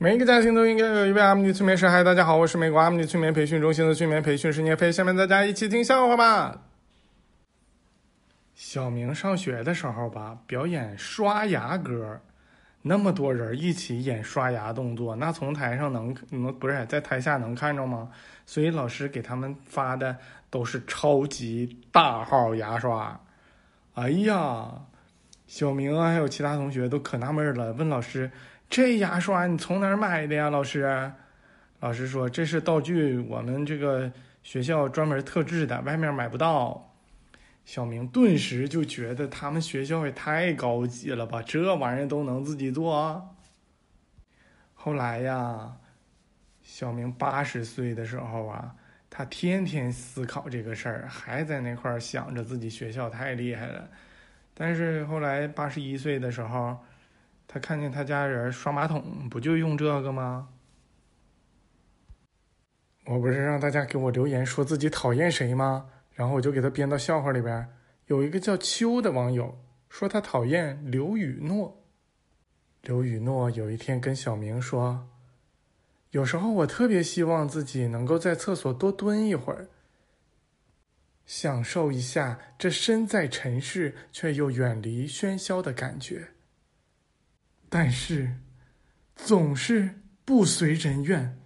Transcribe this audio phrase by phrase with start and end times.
[0.00, 1.88] 每一个家庭都应该有一位阿姆尼催眠师。
[1.88, 4.92] 嗨，大家好，我是美国阿姆尼催眠培训中心的催眠培训师聂飞。
[4.92, 6.62] 下面大家一起听笑话吧。
[8.54, 12.20] 小明上学的时候吧，表演刷牙歌，
[12.80, 18.08] 那么多人一起演刷牙动作，那从台上能能不是在台下能看着吗？
[18.46, 20.16] 所以老师给他们发的
[20.48, 23.20] 都是超级大号牙刷。
[23.94, 24.70] 哎呀，
[25.48, 28.30] 小明啊，还有其他同学都可纳闷了，问老师。
[28.70, 31.10] 这牙刷你从哪儿买的呀，老师？
[31.80, 36.92] 老师说这是道具，我们这个学校专门特制的，外面买不到。
[37.64, 43.36] 小明顿时就觉得他们学校也太高级了吧，这玩意儿都能自己做。
[44.74, 45.76] 后来呀，
[46.62, 48.74] 小明八十岁的时候啊，
[49.08, 53.88] 他天天思考这个事儿，还在那块儿想着自己学校太厉害了。
[54.52, 56.76] 但是后来八十一岁的时候。
[57.50, 60.50] 他看见他家人刷马桶，不就用这个吗？
[63.06, 65.88] 我不是让大家给我留言说自己讨厌谁吗？
[66.12, 67.66] 然后我就给他编到笑话里边。
[68.06, 71.82] 有一个叫秋的网友说他讨厌刘雨诺。
[72.82, 75.08] 刘雨诺有一天跟小明说
[76.12, 79.68] ：“有时候我特别希望自己能够在厕所多蹲一会儿，
[81.24, 86.28] 享受一下这身在尘世却又远离喧嚣的感觉。”
[87.68, 88.40] 但是，
[89.14, 91.38] 总是不随人愿，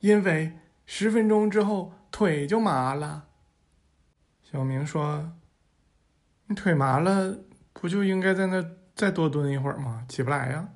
[0.00, 3.28] 因为十分钟之后腿就麻了。
[4.42, 5.38] 小明说
[6.46, 7.38] ：“你腿麻了，
[7.72, 10.04] 不就应该在那再多蹲一会儿吗？
[10.08, 10.70] 起不来呀。”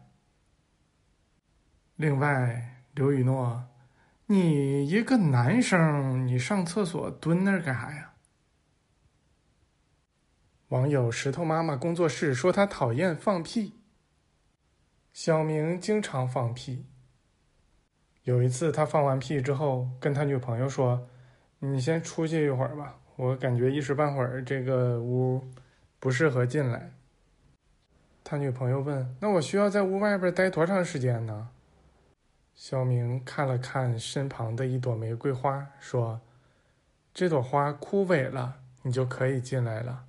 [1.96, 3.64] 另外，刘雨诺，
[4.26, 8.12] 你一个男生，你上厕所蹲那儿干啥呀？
[10.68, 13.74] 网友石头妈妈工作室说他讨厌放屁。
[15.14, 16.86] 小明经常放屁。
[18.24, 21.08] 有一次，他放完屁之后，跟他女朋友说
[21.60, 25.40] ：“你先出去一会儿吧，我感觉一时半会儿这个屋
[26.00, 26.90] 不适合进来。”
[28.24, 31.50] 他女朋友问：“那我需要在屋外边待多长时间呢？”
[32.56, 36.20] 小明看了看身旁的一朵玫瑰花，说
[37.14, 40.06] ：“这朵花枯萎了，你就可以进来了。”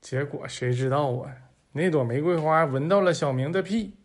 [0.00, 1.47] 结果谁知道啊？
[1.72, 3.96] 那朵玫瑰花闻到了小明的屁，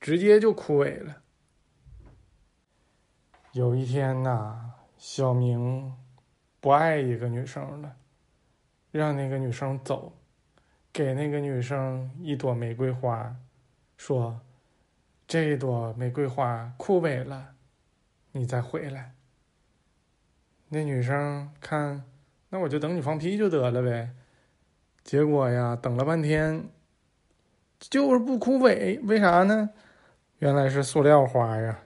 [0.00, 1.22] 直接就枯萎了。
[3.52, 5.94] 有一天呐，小明
[6.58, 7.96] 不爱一个女生了，
[8.90, 10.14] 让那个女生走，
[10.92, 13.36] 给那个女生一朵玫瑰花，
[13.96, 14.40] 说
[15.28, 17.54] ：“这朵玫瑰花枯萎了，
[18.32, 19.14] 你再回来。”
[20.70, 22.04] 那女生看，
[22.48, 24.14] 那我就等你放屁就得了呗。
[25.04, 26.70] 结果呀，等了半天。
[27.90, 29.70] 就是不枯萎，为啥呢？
[30.38, 31.80] 原来是塑料花呀。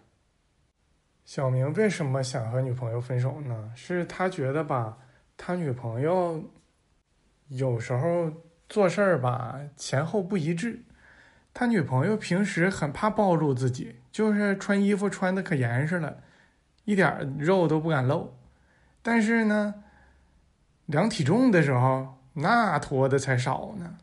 [1.24, 3.72] 小明为什么想和女朋友分手呢？
[3.74, 4.98] 是他觉得吧，
[5.36, 6.42] 他女朋友
[7.48, 8.30] 有时候
[8.68, 10.82] 做事儿吧前后不一致。
[11.52, 16.18] 他女朋友平时很怕暴露自己，就是穿衣服穿的可严实了，
[16.84, 18.34] 一点肉都不敢露。
[19.02, 19.74] 但是呢，
[20.84, 23.96] 量体重的时候那脱的才少呢，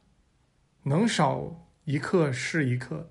[0.83, 1.59] 能少。
[1.85, 3.09] 一刻是一刻。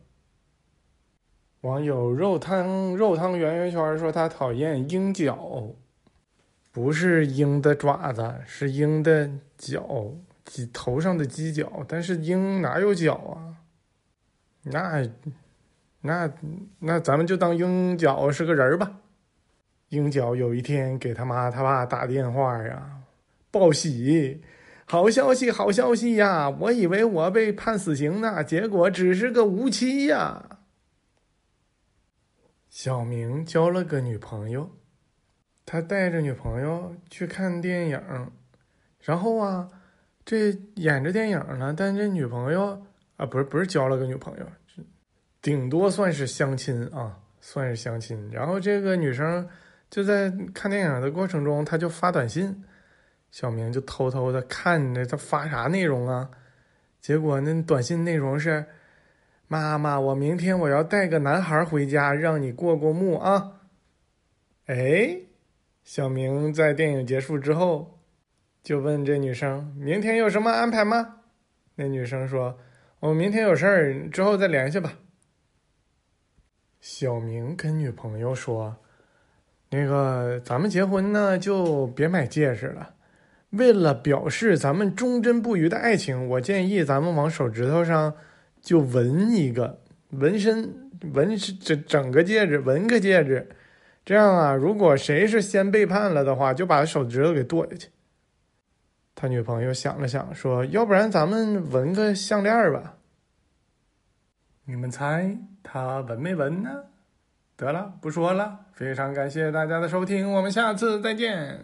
[1.60, 5.75] 网友肉汤肉汤圆圆圈说他讨厌鹰角，
[6.72, 11.84] 不是鹰的爪子，是鹰的角，鸡头上的犄角。
[11.87, 13.61] 但是鹰哪有角啊？
[14.62, 15.09] 那
[16.00, 16.32] 那
[16.78, 19.00] 那咱们就当鹰角是个人儿吧。
[19.91, 23.03] 鹰角有一天给他妈他爸打电话呀，
[23.50, 24.43] 报喜。
[24.92, 26.50] 好消息，好消息呀！
[26.50, 30.58] 我以为我被判死刑呢，结果只是个无期呀。
[32.69, 34.70] 小明交了个女朋友，
[35.64, 38.02] 他带着女朋友去看电影，
[39.00, 39.70] 然后啊，
[40.26, 42.82] 这演着电影呢，但这女朋友
[43.16, 44.47] 啊，不是不是交了个女朋友，
[45.41, 48.31] 顶多算是相亲啊，算是相亲。
[48.31, 49.49] 然后这个女生
[49.88, 52.62] 就在看电影的过程中，她就发短信。
[53.32, 56.31] 小明就偷偷的看着他发啥内容啊，
[57.00, 58.67] 结果那短信内容是
[59.49, 63.62] ：“妈妈，我明天我要带个男孩回家，让你过过目啊。”
[64.69, 65.19] 哎，
[65.82, 67.99] 小明在电影结束之后，
[68.62, 71.20] 就问这女生：“明天有什么安排吗？”
[71.76, 72.58] 那女生说
[73.00, 74.93] ：“我明天有事儿，之后再联系吧。”
[76.81, 78.76] 小明跟女朋友说
[79.70, 82.96] ：“那个，咱们结婚呢，就别买戒指了。”
[83.52, 88.14] 为了表示咱们忠贞不渝的爱情，我建议咱们往手指头上
[88.60, 89.78] 就纹一个，
[90.10, 93.49] 纹身纹整整个戒指，纹个戒指。
[94.04, 97.88] 这样啊，如果谁是先背叛了的话，就把手指头给剁下去。
[99.14, 102.96] 他女朋友想了想，说：“要不然咱们纹个项链吧？”
[104.64, 106.84] 你们猜他纹没纹呢？
[107.56, 108.60] 得了，不说了。
[108.72, 111.60] 非常感谢大家的收听，我们下次再见。